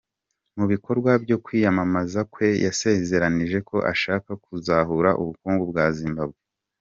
Mu 0.57 0.65
bikorwa 0.71 1.11
byo 1.23 1.37
kwiyamamaza 1.43 2.19
kwe, 2.31 2.47
yasezeranije 2.65 3.57
ko 3.69 3.77
ashaka 3.91 4.31
kuzahura 4.45 5.09
ubukungu 5.21 5.63
bwa 5.71 5.87
Zimbabwe. 5.97 6.39